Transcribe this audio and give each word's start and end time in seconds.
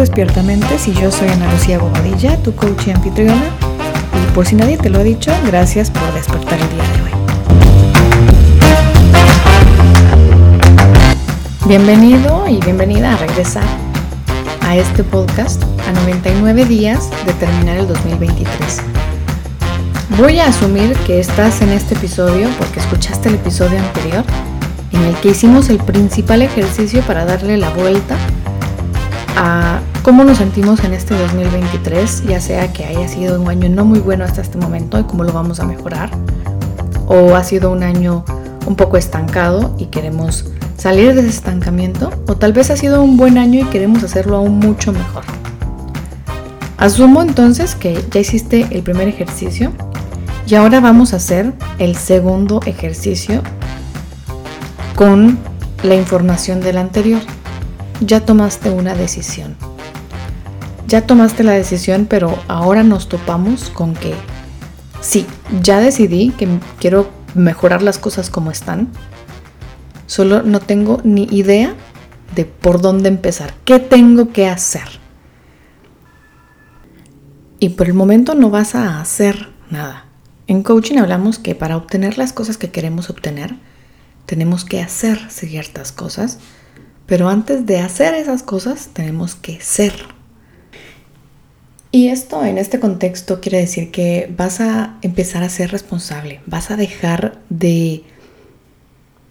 Despiertamente 0.00 0.78
si 0.78 0.94
yo 0.94 1.12
soy 1.12 1.28
Ana 1.28 1.52
Lucía 1.52 1.78
Bobadilla, 1.78 2.38
tu 2.38 2.54
coach 2.54 2.86
y 2.86 2.90
anfitriona. 2.90 3.50
Y 4.14 4.34
por 4.34 4.46
si 4.46 4.56
nadie 4.56 4.78
te 4.78 4.88
lo 4.88 5.00
ha 5.00 5.02
dicho, 5.02 5.30
gracias 5.46 5.90
por 5.90 6.10
despertar 6.14 6.58
el 6.58 6.70
día 6.70 6.82
de 6.82 7.02
hoy. 7.02 7.10
Bienvenido 11.66 12.48
y 12.48 12.56
bienvenida 12.60 13.12
a 13.12 13.18
regresar 13.18 13.66
a 14.62 14.74
este 14.74 15.04
podcast 15.04 15.62
a 15.86 15.92
99 15.92 16.64
días 16.64 17.10
de 17.26 17.34
terminar 17.34 17.76
el 17.76 17.86
2023. 17.86 18.78
Voy 20.16 20.38
a 20.38 20.46
asumir 20.46 20.94
que 21.06 21.20
estás 21.20 21.60
en 21.60 21.68
este 21.68 21.94
episodio 21.94 22.48
porque 22.58 22.80
escuchaste 22.80 23.28
el 23.28 23.34
episodio 23.34 23.78
anterior 23.78 24.24
en 24.92 25.02
el 25.02 25.14
que 25.16 25.28
hicimos 25.28 25.68
el 25.68 25.76
principal 25.76 26.40
ejercicio 26.40 27.02
para 27.02 27.26
darle 27.26 27.58
la 27.58 27.68
vuelta 27.68 28.16
a 29.36 29.80
cómo 30.02 30.24
nos 30.24 30.38
sentimos 30.38 30.82
en 30.84 30.94
este 30.94 31.14
2023, 31.16 32.24
ya 32.26 32.40
sea 32.40 32.72
que 32.72 32.84
haya 32.84 33.08
sido 33.08 33.40
un 33.40 33.48
año 33.48 33.68
no 33.68 33.84
muy 33.84 33.98
bueno 33.98 34.24
hasta 34.24 34.40
este 34.40 34.58
momento 34.58 34.98
y 34.98 35.04
cómo 35.04 35.24
lo 35.24 35.32
vamos 35.32 35.60
a 35.60 35.64
mejorar, 35.64 36.10
o 37.06 37.34
ha 37.34 37.44
sido 37.44 37.70
un 37.70 37.82
año 37.82 38.24
un 38.66 38.76
poco 38.76 38.96
estancado 38.96 39.74
y 39.78 39.86
queremos 39.86 40.46
salir 40.76 41.14
de 41.14 41.20
ese 41.20 41.30
estancamiento, 41.30 42.10
o 42.26 42.36
tal 42.36 42.52
vez 42.52 42.70
ha 42.70 42.76
sido 42.76 43.02
un 43.02 43.16
buen 43.16 43.38
año 43.38 43.60
y 43.60 43.64
queremos 43.64 44.02
hacerlo 44.02 44.36
aún 44.36 44.58
mucho 44.58 44.92
mejor. 44.92 45.24
Asumo 46.78 47.20
entonces 47.20 47.74
que 47.74 48.02
ya 48.10 48.20
hiciste 48.20 48.66
el 48.70 48.82
primer 48.82 49.06
ejercicio 49.06 49.72
y 50.46 50.54
ahora 50.54 50.80
vamos 50.80 51.12
a 51.12 51.16
hacer 51.16 51.52
el 51.78 51.96
segundo 51.96 52.60
ejercicio 52.64 53.42
con 54.96 55.38
la 55.82 55.94
información 55.94 56.60
del 56.60 56.78
anterior. 56.78 57.20
Ya 58.00 58.24
tomaste 58.24 58.70
una 58.70 58.94
decisión. 58.94 59.56
Ya 60.88 61.06
tomaste 61.06 61.44
la 61.44 61.52
decisión, 61.52 62.06
pero 62.08 62.36
ahora 62.48 62.82
nos 62.82 63.08
topamos 63.08 63.70
con 63.70 63.94
que 63.94 64.14
sí, 65.00 65.26
ya 65.62 65.80
decidí 65.80 66.30
que 66.30 66.48
quiero 66.78 67.10
mejorar 67.34 67.82
las 67.82 67.98
cosas 67.98 68.30
como 68.30 68.50
están. 68.50 68.88
Solo 70.06 70.42
no 70.42 70.60
tengo 70.60 71.00
ni 71.04 71.24
idea 71.24 71.74
de 72.34 72.44
por 72.44 72.80
dónde 72.80 73.08
empezar. 73.08 73.54
¿Qué 73.64 73.78
tengo 73.78 74.32
que 74.32 74.48
hacer? 74.48 74.88
Y 77.58 77.70
por 77.70 77.86
el 77.86 77.94
momento 77.94 78.34
no 78.34 78.50
vas 78.50 78.74
a 78.74 79.00
hacer 79.00 79.50
nada. 79.68 80.06
En 80.46 80.62
coaching 80.62 80.96
hablamos 80.96 81.38
que 81.38 81.54
para 81.54 81.76
obtener 81.76 82.18
las 82.18 82.32
cosas 82.32 82.56
que 82.56 82.70
queremos 82.70 83.10
obtener, 83.10 83.54
tenemos 84.26 84.64
que 84.64 84.80
hacer 84.80 85.30
ciertas 85.30 85.92
cosas, 85.92 86.38
pero 87.10 87.28
antes 87.28 87.66
de 87.66 87.80
hacer 87.80 88.14
esas 88.14 88.44
cosas 88.44 88.90
tenemos 88.92 89.34
que 89.34 89.60
ser. 89.60 89.92
Y 91.90 92.06
esto 92.06 92.44
en 92.44 92.56
este 92.56 92.78
contexto 92.78 93.40
quiere 93.40 93.58
decir 93.58 93.90
que 93.90 94.32
vas 94.36 94.60
a 94.60 94.96
empezar 95.02 95.42
a 95.42 95.48
ser 95.48 95.72
responsable, 95.72 96.40
vas 96.46 96.70
a 96.70 96.76
dejar 96.76 97.40
de 97.48 98.04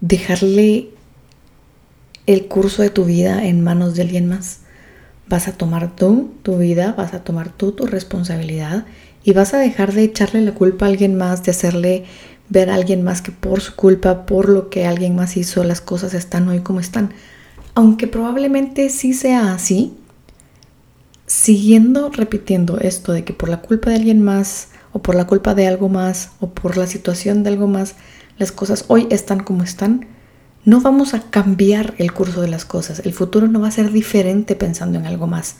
dejarle 0.00 0.90
el 2.26 2.46
curso 2.46 2.82
de 2.82 2.90
tu 2.90 3.06
vida 3.06 3.44
en 3.44 3.64
manos 3.64 3.96
de 3.96 4.02
alguien 4.02 4.28
más 4.28 4.60
vas 5.28 5.48
a 5.48 5.52
tomar 5.52 5.96
tú 5.96 6.32
tu 6.44 6.58
vida, 6.58 6.94
vas 6.96 7.12
a 7.12 7.24
tomar 7.24 7.50
tú 7.50 7.72
tu 7.72 7.86
responsabilidad 7.86 8.86
y 9.24 9.32
vas 9.32 9.52
a 9.52 9.58
dejar 9.58 9.92
de 9.94 10.04
echarle 10.04 10.42
la 10.42 10.54
culpa 10.54 10.86
a 10.86 10.90
alguien 10.90 11.16
más, 11.16 11.42
de 11.42 11.50
hacerle 11.50 12.04
ver 12.48 12.70
a 12.70 12.76
alguien 12.76 13.02
más 13.02 13.20
que 13.20 13.32
por 13.32 13.62
su 13.62 13.74
culpa, 13.74 14.26
por 14.26 14.48
lo 14.48 14.70
que 14.70 14.86
alguien 14.86 15.16
más 15.16 15.36
hizo, 15.36 15.64
las 15.64 15.80
cosas 15.80 16.14
están 16.14 16.46
hoy 16.48 16.60
como 16.60 16.78
están. 16.78 17.14
Aunque 17.74 18.06
probablemente 18.06 18.88
sí 18.88 19.14
sea 19.14 19.52
así, 19.52 19.94
siguiendo 21.26 22.10
repitiendo 22.10 22.78
esto 22.78 23.12
de 23.12 23.24
que 23.24 23.32
por 23.32 23.48
la 23.48 23.60
culpa 23.60 23.90
de 23.90 23.96
alguien 23.96 24.22
más, 24.22 24.68
o 24.92 25.02
por 25.02 25.16
la 25.16 25.26
culpa 25.26 25.54
de 25.54 25.66
algo 25.66 25.88
más, 25.88 26.30
o 26.40 26.50
por 26.50 26.76
la 26.76 26.86
situación 26.86 27.42
de 27.42 27.50
algo 27.50 27.66
más, 27.66 27.96
las 28.38 28.52
cosas 28.52 28.84
hoy 28.88 29.08
están 29.10 29.40
como 29.40 29.64
están, 29.64 30.06
no 30.64 30.80
vamos 30.80 31.14
a 31.14 31.30
cambiar 31.30 31.94
el 31.98 32.12
curso 32.12 32.40
de 32.40 32.48
las 32.48 32.64
cosas. 32.64 33.00
El 33.04 33.12
futuro 33.12 33.48
no 33.48 33.60
va 33.60 33.68
a 33.68 33.72
ser 33.72 33.92
diferente 33.92 34.56
pensando 34.56 34.98
en 34.98 35.06
algo 35.06 35.26
más. 35.26 35.56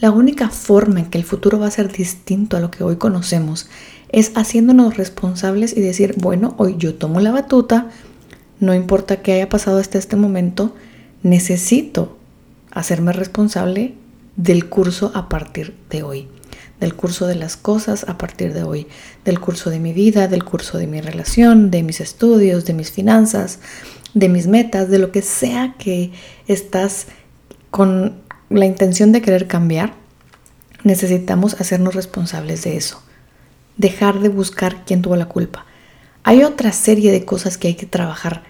La 0.00 0.10
única 0.10 0.48
forma 0.48 1.00
en 1.00 1.06
que 1.06 1.18
el 1.18 1.24
futuro 1.24 1.58
va 1.58 1.66
a 1.66 1.72
ser 1.72 1.92
distinto 1.92 2.56
a 2.56 2.60
lo 2.60 2.70
que 2.70 2.82
hoy 2.82 2.96
conocemos 2.96 3.68
es 4.10 4.32
haciéndonos 4.36 4.96
responsables 4.96 5.76
y 5.76 5.80
decir, 5.80 6.14
bueno, 6.18 6.54
hoy 6.56 6.76
yo 6.78 6.94
tomo 6.94 7.20
la 7.20 7.30
batuta, 7.30 7.88
no 8.58 8.74
importa 8.74 9.22
qué 9.22 9.32
haya 9.32 9.48
pasado 9.48 9.78
hasta 9.78 9.98
este 9.98 10.16
momento, 10.16 10.74
necesito 11.22 12.16
hacerme 12.70 13.12
responsable 13.12 13.94
del 14.36 14.68
curso 14.68 15.10
a 15.14 15.28
partir 15.28 15.74
de 15.90 16.02
hoy, 16.02 16.28
del 16.80 16.94
curso 16.94 17.26
de 17.26 17.34
las 17.34 17.56
cosas 17.56 18.04
a 18.08 18.18
partir 18.18 18.54
de 18.54 18.62
hoy, 18.62 18.86
del 19.24 19.40
curso 19.40 19.70
de 19.70 19.80
mi 19.80 19.92
vida, 19.92 20.28
del 20.28 20.44
curso 20.44 20.78
de 20.78 20.86
mi 20.86 21.00
relación, 21.00 21.70
de 21.70 21.82
mis 21.82 22.00
estudios, 22.00 22.64
de 22.64 22.74
mis 22.74 22.92
finanzas, 22.92 23.58
de 24.14 24.28
mis 24.28 24.46
metas, 24.46 24.88
de 24.88 24.98
lo 24.98 25.10
que 25.12 25.22
sea 25.22 25.74
que 25.78 26.12
estás 26.46 27.06
con 27.70 28.20
la 28.48 28.66
intención 28.66 29.12
de 29.12 29.22
querer 29.22 29.46
cambiar, 29.46 29.94
necesitamos 30.84 31.60
hacernos 31.60 31.94
responsables 31.94 32.62
de 32.62 32.76
eso. 32.76 33.02
Dejar 33.76 34.20
de 34.20 34.28
buscar 34.28 34.84
quién 34.84 35.02
tuvo 35.02 35.16
la 35.16 35.26
culpa. 35.26 35.66
Hay 36.22 36.42
otra 36.44 36.72
serie 36.72 37.12
de 37.12 37.24
cosas 37.24 37.58
que 37.58 37.68
hay 37.68 37.74
que 37.74 37.86
trabajar 37.86 38.44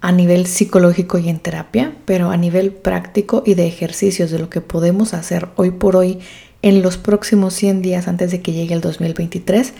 a 0.00 0.12
nivel 0.12 0.46
psicológico 0.46 1.18
y 1.18 1.28
en 1.28 1.40
terapia, 1.40 1.96
pero 2.04 2.30
a 2.30 2.36
nivel 2.36 2.72
práctico 2.72 3.42
y 3.44 3.54
de 3.54 3.66
ejercicios 3.66 4.30
de 4.30 4.38
lo 4.38 4.48
que 4.48 4.60
podemos 4.60 5.14
hacer 5.14 5.48
hoy 5.56 5.70
por 5.70 5.96
hoy 5.96 6.20
en 6.62 6.82
los 6.82 6.96
próximos 6.96 7.54
100 7.54 7.82
días 7.82 8.08
antes 8.08 8.30
de 8.30 8.40
que 8.40 8.52
llegue 8.52 8.74
el 8.74 8.80
2023. 8.80 9.72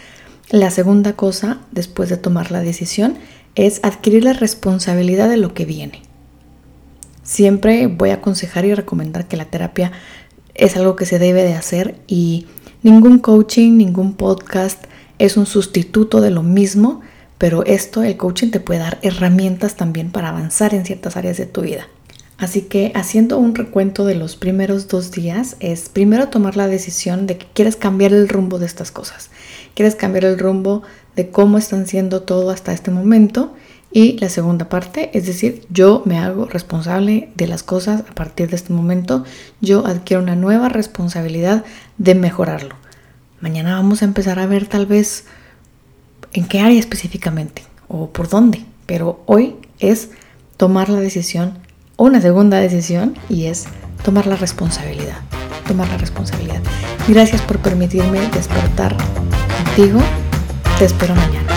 La 0.51 0.71
segunda 0.71 1.15
cosa, 1.15 1.61
después 1.73 2.09
de 2.09 2.17
tomar 2.17 2.51
la 2.51 2.61
decisión, 2.61 3.17
es 3.55 3.81
adquirir 3.83 4.25
la 4.25 4.33
responsabilidad 4.33 5.29
de 5.29 5.37
lo 5.37 5.55
que 5.55 5.65
viene. 5.65 6.03
Siempre 7.23 7.87
voy 7.87 8.11
a 8.11 8.15
aconsejar 8.15 8.65
y 8.65 8.75
recomendar 8.75 9.29
que 9.29 9.37
la 9.37 9.45
terapia 9.45 9.93
es 10.55 10.77
algo 10.77 10.97
que 10.97 11.07
se 11.07 11.19
debe 11.19 11.43
de 11.43 11.55
hacer 11.55 12.01
y 12.07 12.47
ningún 12.83 13.19
coaching, 13.19 13.77
ningún 13.77 14.15
podcast 14.15 14.85
es 15.19 15.37
un 15.37 15.47
sustituto 15.47 16.21
de 16.21 16.31
lo 16.31 16.43
mismo, 16.43 17.01
pero 17.39 17.65
esto, 17.65 18.03
el 18.03 18.17
coaching 18.17 18.51
te 18.51 18.61
puede 18.61 18.81
dar 18.81 18.99
herramientas 19.03 19.77
también 19.77 20.11
para 20.11 20.29
avanzar 20.29 20.75
en 20.75 20.85
ciertas 20.85 21.17
áreas 21.17 21.37
de 21.39 21.47
tu 21.47 21.63
vida. 21.63 21.89
Así 22.39 22.63
que 22.63 22.93
haciendo 22.95 23.39
un 23.39 23.57
recuento 23.57 24.05
de 24.05 24.15
los 24.15 24.37
primeros 24.37 24.87
dos 24.87 25.11
días 25.11 25.57
es 25.59 25.89
primero 25.89 26.29
tomar 26.29 26.57
la 26.57 26.69
decisión 26.69 27.27
de 27.27 27.37
que 27.37 27.47
quieres 27.53 27.75
cambiar 27.75 28.13
el 28.13 28.29
rumbo 28.29 28.61
de 28.61 28.67
estas 28.67 28.93
cosas. 28.93 29.31
Quieres 29.75 29.97
cambiar 29.97 30.25
el 30.25 30.39
rumbo 30.39 30.83
de 31.17 31.31
cómo 31.31 31.59
están 31.59 31.89
siendo 31.89 32.23
todo 32.23 32.51
hasta 32.51 32.73
este 32.73 32.93
momento. 32.93 33.55
Y 33.91 34.19
la 34.19 34.29
segunda 34.29 34.69
parte, 34.69 35.11
es 35.15 35.27
decir, 35.27 35.67
yo 35.71 36.03
me 36.05 36.19
hago 36.19 36.45
responsable 36.45 37.31
de 37.35 37.49
las 37.49 37.65
cosas 37.65 38.03
a 38.09 38.15
partir 38.15 38.51
de 38.51 38.57
este 38.57 38.73
momento. 38.73 39.25
Yo 39.61 39.85
adquiero 39.87 40.23
una 40.23 40.37
nueva 40.37 40.69
responsabilidad 40.69 41.65
de 41.97 42.15
mejorarlo. 42.15 42.77
Mañana 43.41 43.75
vamos 43.75 44.03
a 44.03 44.05
empezar 44.05 44.39
a 44.39 44.47
ver 44.47 44.67
tal 44.67 44.87
vez 44.87 45.25
en 46.33 46.47
qué 46.47 46.61
área 46.61 46.79
específicamente 46.79 47.63
o 47.89 48.11
por 48.11 48.29
dónde. 48.29 48.65
Pero 48.87 49.23
hoy 49.27 49.57
es 49.79 50.11
tomar 50.57 50.89
la 50.89 51.01
decisión, 51.01 51.59
una 51.97 52.21
segunda 52.21 52.59
decisión, 52.59 53.17
y 53.29 53.47
es 53.47 53.67
tomar 54.05 54.27
la 54.27 54.37
responsabilidad. 54.37 55.19
Tomar 55.67 55.89
la 55.89 55.99
responsabilidad. 55.99 56.63
Gracias 57.09 57.43
por 57.43 57.59
permitirme 57.59 58.21
despertar 58.31 58.97
contigo 59.65 60.01
te 60.79 60.85
espero 60.85 61.15
mañana. 61.15 61.48